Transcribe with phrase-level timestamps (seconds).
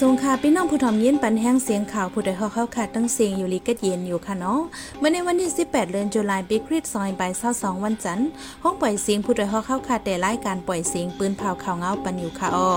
[0.00, 4.60] สงค่ะพี่น้องผู้ถ่อมยินปันแห้งเสียงข่าวผู้ใดฮอเข้าค่ะตั้งเสียงอยู่ลีกัดเย็นอยู่ค่ะเนาะ
[4.98, 8.28] เมื่อในวันที่ 18 เดือนตุลาปีคริสต์ซอยบ่าย22วันจันทร์
[8.62, 12.70] ห้องปล่อยเสียงผู้ใดฮอเข้าค่ะแต่รายการปล่อยเสียงปืนเผาข่าวเงาปันอยู่ค่ะอ้อ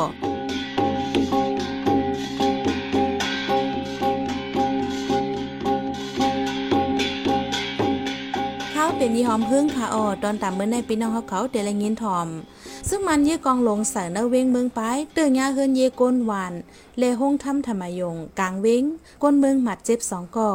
[8.98, 12.28] เป็นยี่หอมพึ่งค่ะอ๋อตอนตามเมื่อในพี่น้องเขาเขาเดลยินทอม
[12.96, 14.82] ซึ่งมันเยกองลงใส่เนเวงเมืองไป
[15.14, 16.54] เตือนยาเฮินเยก้นหวาน
[16.98, 18.84] เลห้องทำธรรมยง กลางเวง
[19.24, 20.52] ก้นเมืองหมัดเจ็บสองก่อ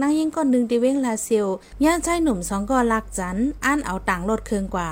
[0.00, 1.46] นางยิ่งก้อนหนึ่งตีเวงลาเซียว
[1.84, 4.90] ย่าใช้หนุ่มสองก่อลักจันอ่านเอาต่างลดเคืองกว่า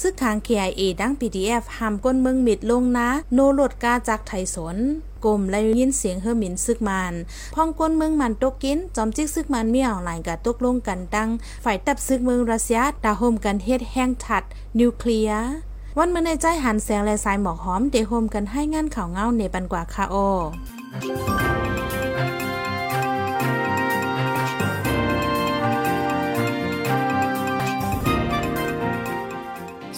[0.00, 4.76] ซึ่งทาง KIA ดัง PDF หามก้นเมืองมิดลงนะ โนโลดกาจากไทยสน
[5.24, 7.14] กลมและยินเสียงเฮอหมินซึกมัน
[7.54, 11.28] พ่องก้นเมืองมันตกกิน จอมจิกซึกมันเมี่ยวหลายกะตกลงกันดัง
[11.64, 14.42] ฝ่ายตับซึกเมืองรัสเซียดาโฮมกันเฮ็ดแห้งถัด
[14.78, 20.14] นิวเคลียร์ วันเมื่อในใจหันแสงและสายหมอกหอมเดโฮมกันให้งานข่าวเงาในปันกว่าคาโอ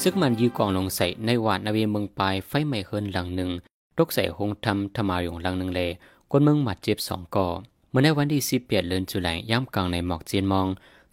[0.02, 3.50] ซึกมันยืกองลงใส่ในวาดนาเวเมืองปลายไฟไหม้เฮินหลังหนึ่ง
[3.98, 5.90] ตกใส่หงทำธรรมายงหลังหนึ่งเลย
[6.30, 7.46] คนเมืองหมัดเจ็บสองก่อ
[7.90, 10.66] เมื่อในวันที่สิบเปียดเลือนจุลัยย่ำกลางในหมอกเจียนมอง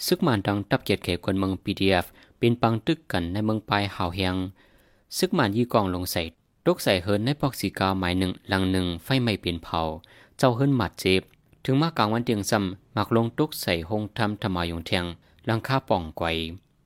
[0.05, 2.05] ซึกมันดังตับเกียรติเขคนเมืองพีดีเอฟ
[2.37, 4.35] เป็นปังตึกกันในเมืองปลายหาวเฮียง
[5.17, 6.23] ซึกมันยี่กองลงใส่
[6.65, 9.79] ตกใส่เฮินในปอกสีกาหมายหนึ่งหลังหนึ่งไฟไม่เปลี่ยนเผา
[10.37, 11.21] เจ้าเฮินหมัดเจ็บ
[11.65, 15.05] ถึงมากลางวันเตียงซ้ำมักลงตกใส่หงทำธรรมายงเทียง
[15.45, 16.25] หลังคาป่องไกว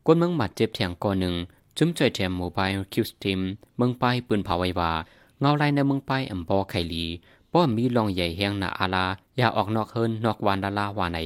[0.05, 1.35] ก้นเมืองหมัดเจ็บเทียงก่อหนึ่ง
[1.77, 3.39] จุ้มจ่อยแถมโมบายคิวสติม
[3.77, 4.91] เมืองไปปืนเผาไว้ว่า
[5.39, 7.05] เงาลายในเมืองไปลายอำบอไข่ลี
[7.53, 9.05] ป้อมีลองใหญ่แหงหนาอาลา
[9.37, 11.19] อย่าออกนอกเฮินนอกวานดาลาวาใน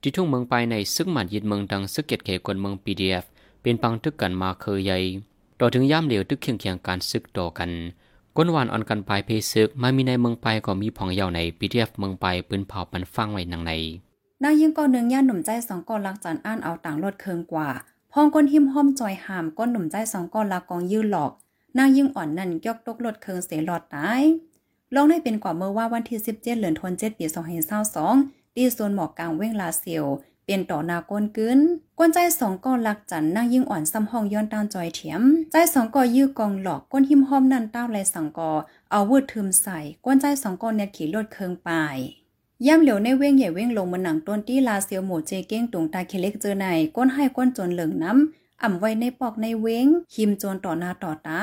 [0.00, 3.24] ที่ทุ่งเมืองไปในซึกหมัดยิดเมืองดังซึกเกียรติเขกนเมืองปีดีเอฟ
[3.60, 4.98] เป็นปังทึกกันมาเคยใหญ่
[5.60, 7.70] ต่อถึงย่ามเหลวตึกเคียงเคียงการซึกต่อกัน
[8.36, 13.72] ก้นวานอ่อนกันปลายเพซึกมามีในเมืองไปก็มีผ่องเยาในปีเทียฟเมืองไปปืนเผาปันฟังไว้นังใน
[14.42, 17.68] นางยิ่งก่อนหนึ่งย่านหนุ่มใจสองก้อนลักจันอ่านเอาต่างลดเคืองกว่า
[18.12, 21.32] พองก้นหิมห้อมจอยหามก้นหนุ่มใจสองก้อนลักกองยื้อหลอก
[21.78, 24.22] นางยิ่งอ่อนนั่นยกตกลดเคืองเสียหลอดตาย
[24.94, 27.26] ลองได้เป็นกว่าเมื่อว่าวันที่17เดือนธันวาคมปี
[27.90, 30.04] 2022ที่โซนหมอกกลางเว้งลาเซียว
[30.52, 31.60] เป็นต่อนาก้นกึน
[31.98, 35.22] ก้นใจสองก้อนลักจันนั่งยิ่งอ่อนซ้ำห้องย้อนตามจอยเถียม
[35.52, 38.50] ใจสองก่อยื้อกองหลอกก้นหิมห้อมนั่นต้าไรสังกอ
[38.90, 41.96] เอาวืดทึมใส่ก้นใจสองก้อนเนี่ยขี่รถเคืองปาย
[42.66, 51.40] ย่ำเหลียวในเว้งใหญ่เว้งลงมันหนังต้นที่ลาเซียวหมูเจเก้งตุงตาเคเล็กเจอในก้นให้ก้นจนเหลืองน้ำอ่ำไว้ในปอกในเว้งคิมจนต่อนาต่อตา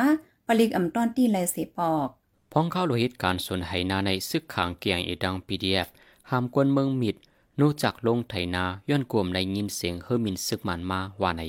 [0.47, 2.07] ปลิกอ่ำต้อนที่ไรเสปอก
[2.51, 5.87] พ้องเข้าโลหิตการส่วนไหนาในซึกขางเกียงเอดังพีดีเอฟ
[6.29, 7.15] หามกวนเมืองมิด
[7.59, 11.43] นูจากลงไถนาย้อนกลวมในยินเสียงเฮอมินซึกมันมาว่าใน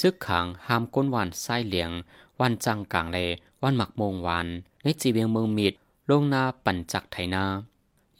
[0.00, 1.90] ซึกขังห้ามก้นวันไส้เหลียง
[2.40, 3.18] วันจังกลางเล
[3.62, 4.46] วันหมักโมงวัน
[4.82, 5.74] ในจีเวียงเมืองมิด
[6.10, 7.44] ลงนาปั่นจักไถนา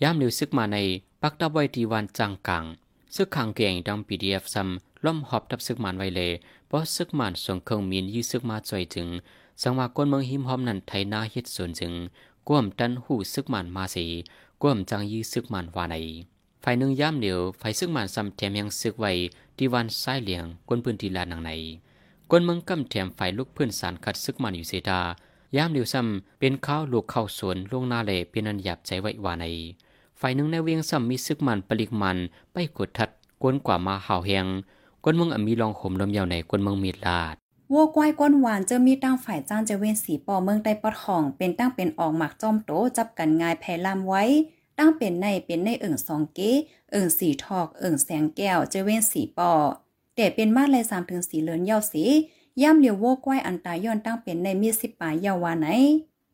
[0.02, 0.78] ย่ามนิวซึกมาใน
[1.22, 2.64] ปักตะไว้ที่วันจังกลาง
[3.14, 4.68] ซึกขังเก่งดังพีดีเอฟซัม
[5.04, 6.30] ล่อมหอบทับซึกมันไว้เลย
[6.66, 9.08] เพราะซึกมันส่งเครื่องมีนยื้อซึกมาจ่อยถึง
[9.62, 11.92] สังว่าก้นเมืองหิมหอมนั้นไถนาเฮ็ดส่วนจึง
[12.48, 14.06] กวมตันหูซึกมันมาสี
[14.62, 15.96] กวมจังยื้อซึกมันว่าใน
[16.66, 19.12] ฝ่ายหนึ่งย่ามเหนียวฝ่ายซึ่งมันซ้ำแถมยังซึกไว้
[19.56, 21.50] ที่วันไส้เหลียงกวนพื้นที่ลานังใน
[22.30, 25.00] กวนเมืองกำแถมฝ่ายลูกเพื่อนสารคัดซึกมันอยู่เสดา
[25.56, 29.44] ย่ามเหนียวซ้ำเป็นข้าวลูกข้าวสวนลวงนาเลเป็นอันหยาบใจไว้วาใน
[30.20, 32.16] ฝ่ายหนึ่งในเวียงซ้ำมีซึกมันปลิกมัน
[32.52, 33.08] ไปกดทัด
[33.42, 34.46] กวนกว่ามาห่าวแหง
[35.04, 37.34] กวนเมืองอมีลองขมลมยาวในกวนเมืองมีดลาด
[37.72, 44.22] วัวกวายก้นหวานเจอมีตั้งฝ่ายจ้านจะเว้นสีปอเมืองใต้ปอดห้อง เป็นตั้งเป็นออกหมักจอมโตจับกันงายแผ่ลามไว้
[44.78, 46.52] ตั้งเป็นในเป็นในเอิ่งสองเก้
[46.90, 49.52] เอิ่งสีทอกเอิ่งแสงแก้วจะเว้นสีปอ
[50.16, 52.04] แต่เป็นมาเลยสามถึงสีเลือนเย้าสี
[52.62, 55.68] ย่ำเหลียวโวกว้อันตายย้อนตั้งเป็นในมีสิบปลายยาวาไหน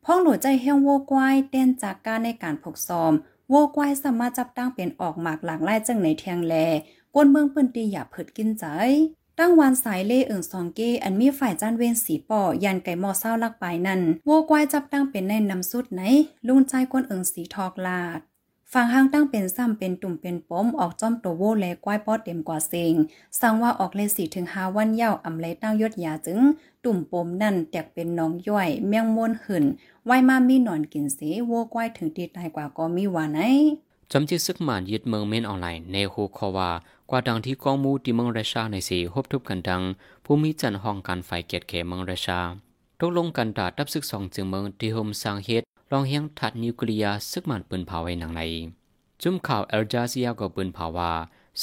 [0.05, 3.13] พ้องหนูใจเฮงโวกว้เต้นจากการในการผกซอม
[3.49, 6.55] โวกว้สามารถจับตั้งเป็นออกหมากหลากหลายจังในเทียงแล
[7.15, 8.65] ก้นเมืองปืนตีอย่าเผิดกินใจ
[9.39, 16.01] ตั้งวันสายเล่เอิงซองเกอันมีฝ่ายจ้านเวนสีปอยันไก่หมอเศร้าลักไปนั่นโวกว้จับตั้งเป็นในนำสุดไหน
[16.47, 18.19] ลุงใจก้นเอิงสีทอกลาด
[18.75, 22.95] ฟังห้างตั้งเป็นซ้ำเป็นตุ่มเป็นปมออกจ้อมตัวโวแลกว้ายปอดเต็มกว่าเซง
[23.39, 26.39] สั่งว่าออกเลยสี่ถึงห้าวันเย้าอำไลตั้งยศยาจึง
[26.83, 29.65] ตุ่มปมนั่นแตกเป็นน้องย่อย เมียงม้วนหืน
[30.05, 33.39] ไว้มามีหนอนกินเสโวกว้ายถึงตีตายกว่าก็มีว่าไหน
[34.11, 36.69] จำจิซึกหมานยึดเมืองเมนออนไลน์ในโฮคอวา
[37.09, 39.81] กว่าดังที่กองมูที่เมืองราชาในสีฮบทุบกันดัง
[40.25, 42.39] ผู้มีจันห้องการไฟเกียรติเขเมืองราชา
[42.99, 48.41] ตกลงกันตาดับซึกสองจึงเมืองที่โฮมสร้างเฮ็ด ลองเฮียงถัดนิวเคลียร์ซึกมันปืนเผาไว้หนังใน
[49.21, 51.11] จุ่มข่าวเอลจาเซียก็ปืนเผาว่า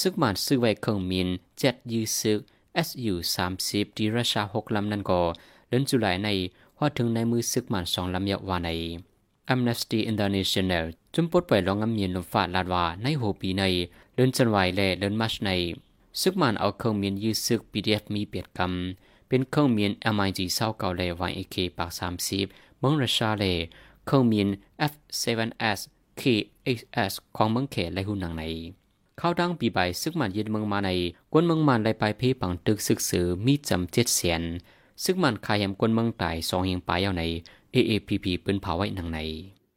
[0.00, 1.28] ซึกมันซื้อไว้เครื่องมิน
[1.58, 2.38] เจ็ดยืซึก
[2.86, 3.14] SU
[3.54, 5.20] 30ดีรัชาหกลำนั่นก็
[5.68, 6.28] เดือนจุลายใน
[6.78, 8.70] ว่าถึงในมือซึกมันสองลำยาวาใน
[9.52, 10.84] Amnesty International
[11.14, 13.62] จุมปดไปลองงำเมียนลมฟ้าลาดว่าในโหปีใน
[14.14, 15.50] เดินจันไวและเดินมัชใน
[16.20, 21.90] ซึกมันเอาเครื่องเมียนยื้อซึก PDF มีเปียดกำเป็นเครื่องเมียน MIG เศร้าเก่าและวายเอเคปาก
[22.34, 23.44] 30เมืองรัสเซียแล
[24.08, 24.48] เครื่องเมียน
[24.92, 25.80] F7S
[26.20, 28.44] KHS ของเมืองเขตและหุ่นหนังใน
[29.18, 30.90] เข้าดังปีใบซึกมันยึดเมืองมาใน
[31.32, 34.42] กวนเมืองมันไลไปเพปังตึกซึกสือมีจำเจ็ดเสียน
[35.04, 37.22] ซึกมันขายำกวนเมืองตายสองเฮียงปลายเอาใน
[37.74, 39.18] AAPP ปืนเผาไว้หนังใน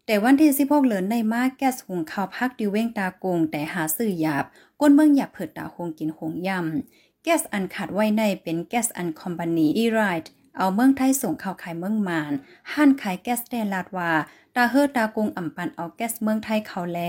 [0.08, 4.46] แต่วันที่16เหลือนในมาแก๊สหุงข้าวพักดิเว้งตากงแต่หาซื้อหยาบ
[4.80, 12.34] ก้นเมืองหยาบเผิดตาหงกินหงยำแก๊สอันขาดไว้ในเป็นแก๊สอันคอมพานีอีไรท์ เอาเมืองไทยส่งข้าวขายเมืองมาน
[12.74, 14.12] ห้านขายแก๊สแดลาดว่า
[14.56, 17.00] ตาเฮอตากงอ่ำปันเอาแก๊สเมืองไทยเขาแล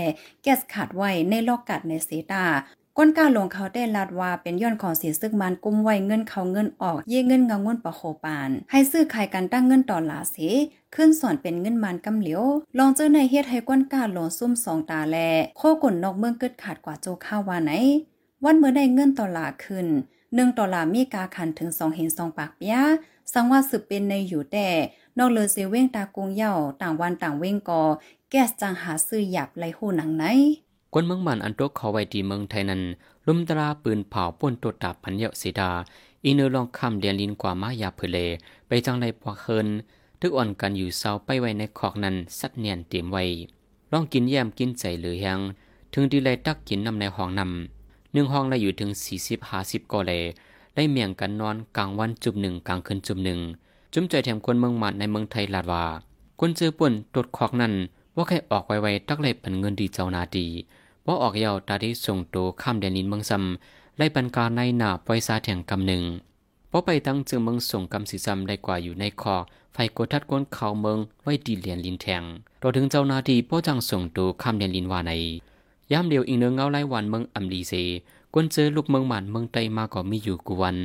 [0.43, 2.45] แก๊สขาดไว้ในลอกกัดในเซตา
[2.97, 10.37] ก้นก้าลงเขาได้ลาดว่าเป็นย้อนของเสียซึกมันกุมไว้เงินเขาเงินออก เย่เงินเงาเงินปะโคปาน ให้ซื้อขายกันตั้งเงินต่อหลาเส
[10.95, 12.43] ขึ้นสอนเป็นเงินมันกำเหลียว
[12.77, 15.17] ลองเจอในเฮ็ดให้ก้นก้าลงซุ่มสองตาแล
[15.57, 17.71] โคก่นนอกเมืองเกิดขาดกว่าโจข้าววาไหน
[18.43, 19.87] วันเมื่อได้เงินต่อหลาขึ้น
[20.35, 22.77] หนึ่งต่อหลามีกาขันถึงสองเห็นสองปากเปีย
[23.31, 24.67] สังว่าสืบเป็นในอยู่แต่
[25.17, 27.81] นอกเลยเซเว้งตากงเย่าต่างวันต่างเว้งกอ
[28.29, 30.23] แก๊สจังหาซื้อหยับไหลหูหนังไหน
[30.93, 32.81] กวนเมืองมันอันตกเขาไว้ดีเมืองไทยนั้น
[33.27, 35.71] ลุมตราปืนเผาป่นตัวตับพันเยาสีดา
[36.23, 38.17] อีเนอลองคำเดียนลินกว่ามายาเพเล
[38.67, 39.67] ไปจังไรปวกเคิน
[40.19, 43.23] ทึกอ่อนกันอยู่เศร้าไปไว้ในขอกนั้นสัดเนียนเตรียมไว้
[43.91, 45.39] ลองกินแยมกินใจหรือยัง
[45.93, 50.11] ถึงดีเลยตักกินนำในห้องนำหนึ่งห้องละอยู่ถึงสี่สิบห้าสิบกอเล
[50.75, 53.39] ได้เมียงกันนอนกลางวันจุบหนึ่งกลางคืนจุบหนึ่ง
[53.93, 55.85] จุ่มใจแถมคนเมืองมันในเมืองไทยลาดว่า
[56.39, 57.73] คนเจอป่นตดขอกนั้น
[58.15, 60.45] ว่าใครออกไวๆตักเลยเป็นเงินดีเจ้านาดี
[61.05, 66.03] ว่าออกเยาวตาที่ส่งตัวข้ามแดนนินเมืองซ้ำไล่ปันการในหนาปล่อยซาแถงกำหนึ่ง
[66.69, 69.35] เพราะไปตั้งจึงเมืองส่งกำสีซ้ำได้กว่าอยู่ในคอ
[69.73, 72.23] ไฟกดทัดก้นเขาเมืองไว้ดีเหรียญลินแทง
[72.61, 75.11] รอถึงเจ้านาทีพ่อจังส่งตัวข้ามแดนลินว่าใน
[75.91, 77.73] ยามเดียวอีกเนื้อเงาไล่วันเมืองอัมลีเซ
[78.35, 80.77] กวนเจอลูกเมืองหมันเมืองไตมาก็มีอยู่กูวัน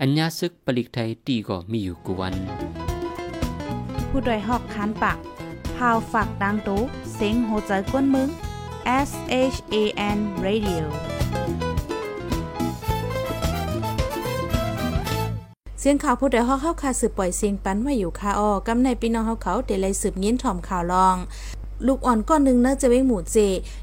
[0.00, 2.34] อัญญาซึกปลิกไทยตีก็มีอยู่กูวัน
[4.10, 5.18] ผู้ดยหอกคานปาก
[5.76, 6.80] พาวฝากดังตู้
[7.14, 8.28] เซ็งโหใจกวนมึง
[9.08, 9.10] S
[9.54, 9.76] H A
[10.16, 10.84] N Radio
[15.78, 21.16] เสียงข่าวผู้ใดฮอกเข้าคาสืบปล่อยเสียงปันมาอยู่คาออกำในพี่น้องเขาเขาเดลัยสืบยินถ่อมข่าวลอง
[21.86, 23.36] ลูกอ่อนก้อนหนึ่งเนอจะเว้งหมูเจ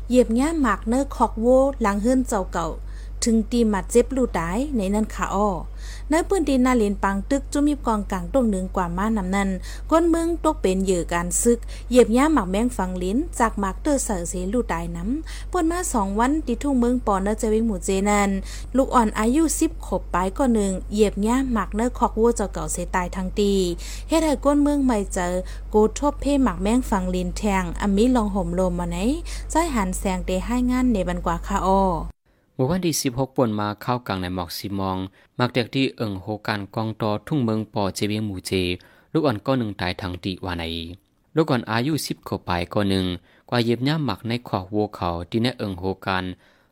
[0.10, 1.48] เหยียบง่หมากเนอคอกโว
[1.82, 2.68] หลังเฮิรนเจ้าเก่า
[3.26, 5.50] ถึงตีหมัดเจ็บลูดได้ในนั้นขาอ้อ
[6.10, 9.50] ในปืนดินนาเลนปังตึกจุมีกองกลางตรงหนึ่งกว่าม้านำนั้น
[9.92, 11.60] ก้นเมืองตกเป็นเหยื่อการซึก
[11.90, 18.30] เหยียบย่าหมักแมงฝังลิ้น จากหมักเตอร์เสือเสลูตายน้ำปนมาสองวันที่ทุ่งเมืองปอนเนจวิงหมู่เจนัน
[18.76, 23.54] ลูกอ่อนอายุสิบขบปลายก็หนึ่งเหยียบย่าหมักเนอคอกวัวเจ้าเก่าเสตายทั้งตี
[24.10, 25.34] เฮ็ดให้ก้นเมืองไม่เจอ
[25.72, 28.98] โกทบเพ่หมักแมงฝังลิ้นแทงอมีลองห่มลมมาไหน
[29.52, 31.82] ใจหันแสงเตให้งานในบันกว่าคาออ
[32.64, 34.98] มื่อวันที่ 16ป่นมาเข้ากลางในหมอกสีมอง
[35.40, 38.52] มักเด็กที่เอิงโหการกองตอทุ่งเมืองปอเจเวียงหมู่เจ
[39.14, 40.64] ลูกอ่อนก็หนึ่งตายทางตีวาไหน
[41.36, 43.06] ลูกอ่อนอายุสิบขวบไปก็หนึ่ง
[43.50, 46.24] กว่าเย็บย่าหมักในขอกวัวเขาที่ในเอิงโหการ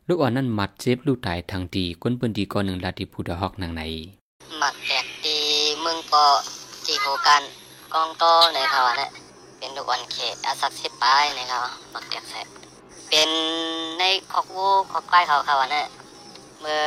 [0.08, 3.82] ลูกอ่อนนั้นมัดเจ็บลูกตายทางตีก้นปืนดีก็หนึ่งลาติพูดฮอกนางไหน
[4.58, 5.36] หมักแดกตี
[5.82, 6.24] เมืองปอ
[6.86, 7.42] จีโหการ
[7.94, 8.24] กองโต
[8.54, 9.10] ในเขาเนี่ย
[9.58, 11.58] เป็นลูกอ่อนเขตอาศักสิบปลายในเขา
[11.92, 12.69] หมักแดกแซ่
[13.10, 13.30] เป็น
[13.98, 15.86] ในคอกวูคอกไก่เขาเขาเนี่ย
[16.60, 16.82] เมื่อ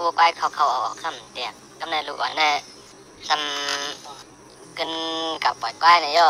[0.00, 2.54] วูไก่เขาเขาออกคำเตียกกำเนิดลูกอ่อนเนี่ย
[3.28, 4.90] ทำกัน
[5.44, 6.28] กับปล่อยไก่เนี่ยย่อ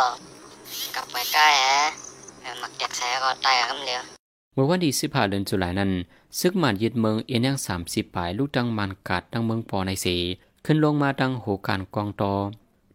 [0.94, 1.82] กับปล่อยไก่ฮะ
[2.60, 4.02] หมักแจกแสก็ตายคำเดียว
[4.54, 5.90] เมื่อวันที่สิบห้าเดือนตุลานั้น
[6.40, 10.16] ซึกมันยึดเมืองเอียนยังสามสิบปลายลูกดังมันกัดดังเมืองปอในสี
[10.64, 12.34] ขึ้นลงมาดังโหการกองตอ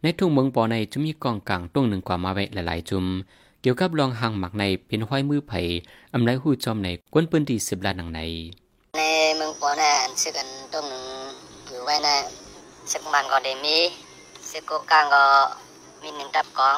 [0.02, 3.06] ในทุ่งเมืองปอในจะมีกองกลางตรงหนึ่งกว่ามาไว้หลายๆจุม
[3.68, 5.62] กี่ยวกับลองหางหมักในเป็นห้อยมือไผ่
[6.14, 8.22] อำไรหูจอมในกวนปืนดีสิบล้านหนังใน
[8.98, 9.02] ใน
[9.38, 9.92] เมืองปอนะ
[10.22, 11.04] ซึกันตรงหนึ่ง
[11.68, 12.16] อยู่ไว้นะ
[12.92, 13.78] ซึกมันก็ได้มี
[14.50, 15.24] ซึกโกกลางก็
[16.02, 16.78] มีหนึ่งตับกอง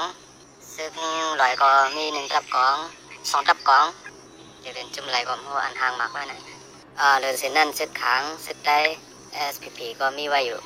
[0.73, 0.91] ซึก
[1.41, 2.75] ลอยก็มีหนึ่งตับกอง
[3.29, 3.85] สองตับกอง
[4.59, 6.39] เดี๋ยวเรียนจุ่มไหลก็หัวอันหางหมักไว้นะ
[6.99, 8.79] อ่าเรือนเส้นนั่นซึกขางซึกได้
[9.53, 10.59] SPP ก็มีไว้อยู่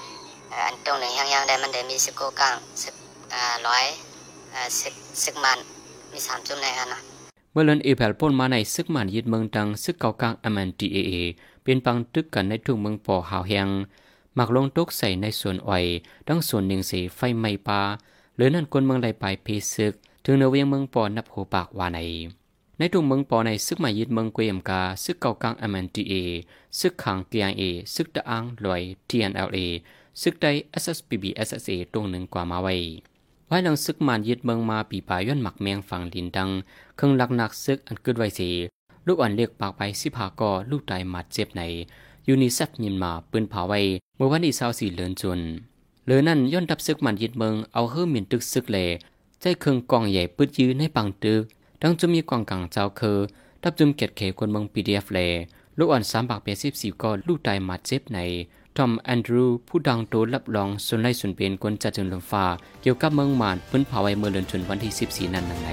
[0.66, 2.96] อันตรงหนึ่งยังๆได้มันได้มีซึกโกกลางซึก
[3.34, 3.86] อ่าร้อย
[4.54, 4.94] อ่าซึก
[5.26, 5.60] ซึกมัน
[6.12, 7.00] มีสามจุดในอันนะ
[7.52, 11.14] เมื่อเลินเอแพลป่นมาในซึกมันยึดเมืองตังซึกเก่ากลางอเมนทีเอเอ
[11.64, 13.70] เป็นปังตึกกันในทุ่งเมืองปอหาวแหง
[14.36, 15.86] หมักลงตกใส่ในส่วนอ่อย
[16.28, 17.82] ดังส่วนหนึ่งเสีไฟไหม้ปลา
[18.36, 22.00] หรือนั่นคนเมืองใดไปเพซึก ถึงเนเวียงเมืองปอนับโหปากว่าใน
[22.78, 26.14] ในทุ่งเมืองปอในซึกมายึดเมืองเกวียมกาซึกเก่ากลางอเมนทีเอ
[26.80, 27.64] ซึกขังเกียงเอ
[27.96, 29.60] ซึกตะอังลอยทีเอ็นเอลเอ
[30.22, 30.46] ซึกใด
[30.82, 32.76] SSPB SSA ตรงหนึ่งกว่ามาไว้
[33.54, 36.50] ว้หลังซึกมันยึดเมืองมาปีปายย้อนหมักแมงฝั่งดินดัง
[36.96, 38.50] เครื่องลักนักซึกอันเกิดไว้สี
[39.06, 41.62] ลูกอ่อนเรียกปากไปสิพากอลูกตายหมัดเจ็บใน
[42.28, 43.80] ยูนิเซฟยินมาปืนเผาไว้
[44.18, 44.54] เมื่อวันที่
[44.92, 45.40] 24เดือนจน
[46.04, 48.78] เหลือนั่นย้อนทับซึกมันยึดเมืองเอาเฮือมินตึกซึกเล
[49.40, 51.42] ใจเครื่องกองใหญ่ปืดยืนให้ปังตึก
[51.82, 53.18] ดังจะมีกองกังเจ้าคือ
[53.62, 55.20] ทับจุมเก็ดเขคนเมืองปีดีเอฟเล
[55.78, 58.20] ลูกอ่อนสามปากเปียสิบสี่ก็ลูกตายหมัดเจ็บใน
[58.78, 62.46] ทอมแอนดรูผู้ดังโตรับรองส่วนไล่ส่วนเป็นคนจัดจุนลมฟ้า
[62.82, 65.70] เกี่ยวกับเมืองมานพื้นเผาไวเมื่อเดือนตุนวันที่ 14 นั้นนั่นไง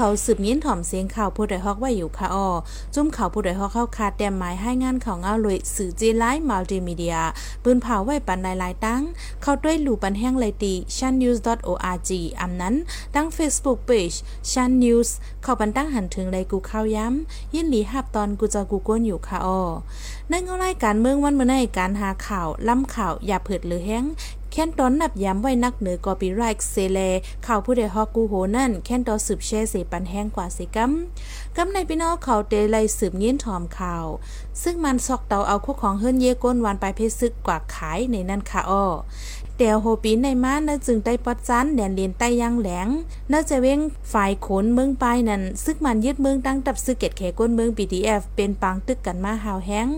[0.00, 2.48] เขาสืบยินถ่อมเสียงข่าวผู้ใดฮอกไว้อยู่ค่ะอ้อ
[2.94, 7.16] จุ่มข่าวผู้ใดฮอกเข้าคาดแต้มหมายให้งานข่าวเงาเลยสื่อจีไลฟ์มัลติมีเดีย
[7.62, 9.02] ปืนเผาไว้ปันหลายๆตั้ง
[9.42, 12.74] เข้าด้วยหลู่ปันแห้งเลยตี channews.org อำนั้น
[13.14, 14.16] ตั้ง Facebook page
[14.50, 15.08] chan news
[15.42, 19.60] เข้าปันตั้งหันถึงเลยกูเข้าย้ำยินหลีหับตอนกูจะกูก้นอยู่ค่ะอ้อ
[20.28, 24.04] ในเงาไล่การเมืองวันเมื่อในการหาข่าวล้ำข่าวอย่าเผิดหรือแห้ง
[24.60, 26.98] ค้นตอนนับย้ำไว้นักเหนือกอปีไรค์เซเล
[27.46, 30.92] ข่าวผู้ใดฮอกกูโหนั่นแค้นตอสืบแช่เสปันแห้งกว่าเสกัม
[31.56, 34.06] กัมในพี่น้องเขาเตไลสืบเงี้ยนถอมข่าว
[34.62, 38.84] ซึ่งมันซอกเตาเอาคู่ของเฮิรนเยก้นวันไปเพซึกกว่าขายในนั่นค่ะอ้อ
[39.58, 42.88] แต่โฮปีในมาเนจึงได้ปอดจันแดนเลียนใต้ยังแหลง
[43.28, 43.80] เน่าจะเว้ง
[44.12, 49.88] ฝ่ายขนเมืองปลายนั่นซึกมันยึดเมืองตั้งตับซึกเกตแขก้นเมือง BDF เป็นปังตึกกันมาหาวแห้ง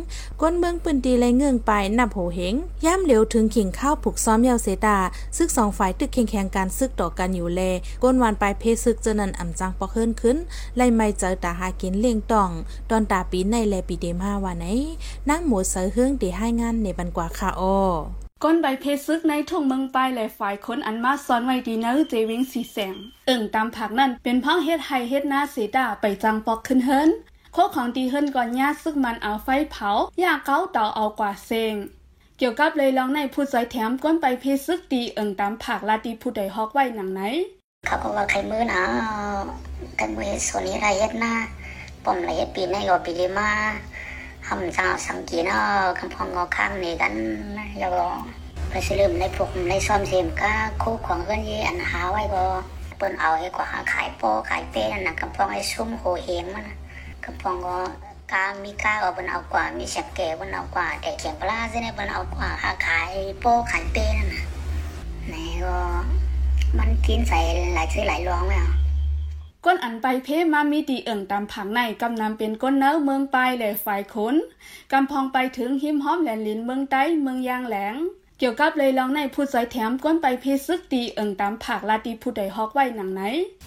[0.40, 4.98] ก้นเมืองปืนตีไรเงื่องไปนับโหเหงย่ำเหลวถึงขิงข้าวผูกซ้อมยาวเสตา
[5.36, 7.60] ซึกสองฝ่ายตึกแข่งแข่งการซึกต่อกันอยู่แล
[8.02, 10.36] ก้นวานปลายเพซึกเจนันอ่ำจังปอเคินขึ้น
[10.76, 12.50] ไล่ไม่เจอตาหากินเลี้ยงตอง
[12.90, 14.66] ตอนตาปีในแลปีเดมห้าวันไหน
[15.28, 17.78] นั่งหมูเสือเฮืองตีให้งานในบันกว่าค่ะอ้อ
[18.44, 22.94] ก้นใบเพซึกในทุ่งเมืองปลายและฝ่ายคนอันมาซ้อนไว้ดีนอร์เจวิงสีแสง
[23.26, 27.10] เอิ่งตามผักนั่นเป็นพ้องเฮ็ดไฮเฮ็ดหน้าเสดาไปจังปอกขึ้นเฮิรน
[27.52, 31.74] โคของดีเฮิรนก่อนญาซึกมันเอาไฟเผาอยาเก้าเต่าเอากว่าเซง
[32.38, 37.20] เกี่ยวกับเลยลองในผู้ใจแถมก้นไปเพซึกดีเอิ่งตามผักลาดีผู้ใดฮอกไว้หนังไหน
[37.86, 38.82] เขาก็ว่าใครมือนะ
[39.96, 41.32] ใครมือส่วนนี้ไรเฮ็ดหน้า
[42.04, 43.50] ปอมไรเฮ็ดปีในก็ปีมาทำจังสังกีเนาะคำพออรอไปสลืมในพวกในซ่อมเสียมา
[52.12, 52.44] ไว้ก็
[52.96, 56.66] เปิ้นเอาไอ้กว่าขายโปขายเป้นนะกำพองไอ้ซุ้มโหเฮงมัน
[57.24, 57.78] กำพองก็
[58.32, 59.84] กามีกาเอาเปิ้นเอากว่ามี
[60.16, 62.48] แก่เปิ้นเอากว่าแต่เขียงปลาใช่ไหมเปิ้นเอากว่า
[62.86, 64.42] ขายโปขายเป้นนะ
[65.32, 65.76] นี่ก็
[66.78, 67.38] มันกินใส่
[67.74, 68.70] หลายซื้อหลายรองไหมอะ
[69.64, 74.34] ก้นอันไปเพมามีดีเอิ่งตามผังในกำนำเป็นก้นเนื้อเมืองไปลายและฝ่ายขน
[74.92, 77.94] กำพองไปถึงหิมห้อมแหลนลินเมืองใต้เมืองยางแหลง
[78.38, 83.22] เกี่ยวกับเลยลองในผู้ใจแถมก้นไปเพซึกตีเอิ่งตามผักลาตีผู้ใดฮอกไว้หนังไหน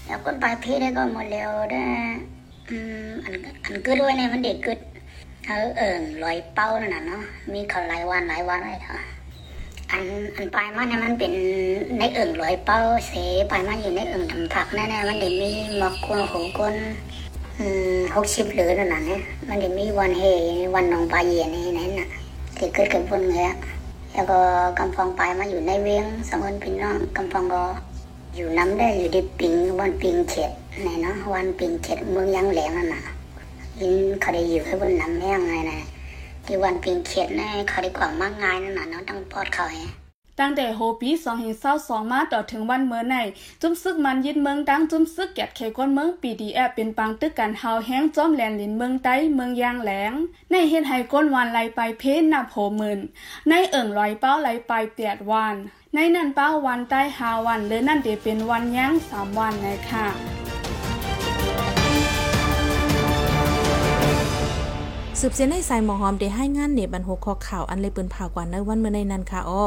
[0.08, 1.86] แล้วก้นไปเพได้ก็หมดแล้วนะ
[2.70, 2.78] อื
[3.10, 4.80] มอันอันกึดด้วยเนี่ยมันเด็กกึด
[5.48, 7.22] เออเอิงลอยเป้านั่นน่ะเนาะ
[7.54, 9.00] มีเขาหลายวันหลายวันเลยค่ะ
[9.94, 11.32] อันอันปลายมันเนี่ยมันเป็น
[11.98, 13.14] ในเอิงลอยเป้าเส
[13.52, 16.76] ปลายมันอยู่ในเอิงทำผักแน่ๆมันเด็กมีหมอกกวนหูก้น
[17.60, 20.24] อืมหกสิบเหลือนั่นน่ะเนี่ยมันเด็กมีวันเฮ
[20.76, 22.10] วันนองปลาเย็นนี่นั่นน่ะ
[22.58, 23.52] ที่เกิดเกิดบนเงี้ย
[24.14, 24.38] แล้วก็
[24.80, 27.64] กำพองไปมาอยู่ในเวียงสมุนพี่น้องกำพองก็
[28.36, 33.04] อยู่น้ำได้อยู่ที่ปิงวันปิงเข็ดไหนเนาะวันปิงเข็ดเมืองยังแหลงนั่นน่ะ
[33.80, 35.80] ยินเขาได้อยู่ให้บนน้ำแม่งไงนะ
[36.46, 39.80] ที่วันปิงเข็ดนี่เขาด้กว่ามากง่ายนั่นน่ะเนาะต้องปอดเขาไง
[40.40, 43.16] ตั้งแต่โฮปีสองเห็นเศร้าสองมาต่อถึงวันเมื่อใน
[43.62, 50.14] จุ้มซึกมันยึดเมืองตั้งจุ้มซึกแกดเคก้นเมืองปีดีแอบเป็นปังตึกกันเฮาแห้งจอมแหลนลินเมืองใต้เมืองยางแหลง
[50.52, 53.00] ในเฮ็ดให้ก้นวันไหลไปเพนนับโหมื่น
[53.50, 55.56] ในเอิ่งลอยเป้าไหลไปเปียดวัน
[55.94, 60.33] ในนั่นเป้าวันใต้หาวันเลยนั่นเดเป็นวันย่างสามวันนะค่ะ
[65.26, 69.66] สืบเสียในสายหมอหอมได้ให้งานเนบันหกคอข่าวอันเลยปิ้นผ่ากว่าในวันเมื่อในนั้นค่ะอ้อ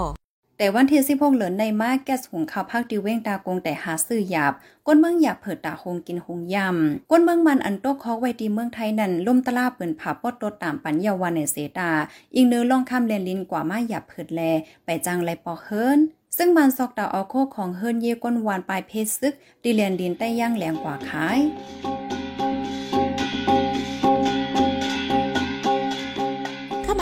[0.58, 4.52] แต่วันที่16เหลือนในมาแก๊สหุงข้าวภาคดิเว้งตากงแต่หาซื้อหยาบ
[4.86, 11.90] ก้นเมืองหยาบเผิดตาคงกินหงยำ ก้นเมืองมันอันโตคอไว้ดีเมืองไทยนั่นล่มตลาเปิ่นผาปอดตดตามปัญญาวันในเสตา
[12.34, 14.40] อีกเนื้อล่องคำเลนลินกว่ามาหยาบเผิดแล
[14.84, 15.98] ไปจังไรปอเฮิรน
[16.36, 21.40] ซึ่งมันซอกดาออโคของเฮิรนเยก้นวานปลายเพศซึกดีเลียนดินใต้ย่างแหลงกว่าขาย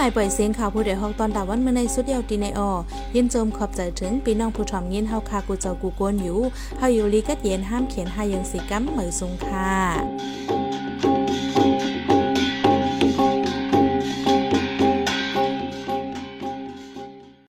[0.04, 2.70] ายปล่อยเสียงข่าวผู้ใดฮอกตอนดาวันเมื่อในสุดเยาวตีในออ
[3.14, 6.38] ยินโจมขอบใจถึงพี่น้องผู้ชมยินเฮาคากูเจ้ากูโกนอยู่
[6.78, 10.63] เฮาอยู่ลีกัดเย็นห้ามเขียนหายังสิกัมเหมือสุงค่ะ